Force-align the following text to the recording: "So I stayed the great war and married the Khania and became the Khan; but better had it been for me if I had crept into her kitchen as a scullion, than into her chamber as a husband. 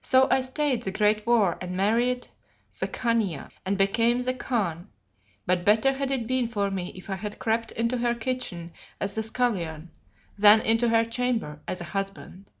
"So 0.00 0.28
I 0.30 0.40
stayed 0.42 0.84
the 0.84 0.92
great 0.92 1.26
war 1.26 1.58
and 1.60 1.76
married 1.76 2.28
the 2.78 2.86
Khania 2.86 3.50
and 3.66 3.76
became 3.76 4.22
the 4.22 4.32
Khan; 4.32 4.88
but 5.46 5.64
better 5.64 5.94
had 5.94 6.12
it 6.12 6.28
been 6.28 6.46
for 6.46 6.70
me 6.70 6.92
if 6.94 7.10
I 7.10 7.16
had 7.16 7.40
crept 7.40 7.72
into 7.72 7.98
her 7.98 8.14
kitchen 8.14 8.72
as 9.00 9.18
a 9.18 9.22
scullion, 9.24 9.90
than 10.38 10.60
into 10.60 10.90
her 10.90 11.04
chamber 11.04 11.60
as 11.66 11.80
a 11.80 11.84
husband. 11.90 12.52